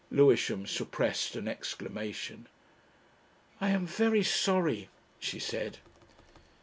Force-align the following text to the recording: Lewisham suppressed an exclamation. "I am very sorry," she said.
Lewisham 0.09 0.65
suppressed 0.65 1.35
an 1.35 1.47
exclamation. 1.47 2.47
"I 3.61 3.69
am 3.69 3.85
very 3.85 4.23
sorry," 4.23 4.89
she 5.19 5.37
said. 5.37 5.77